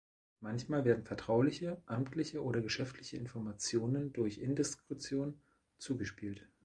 [0.39, 5.39] Manchmal werden vertrauliche, amtliche oder geschäftliche Informationen durch Indiskretion
[5.77, 6.49] „zugespielt“.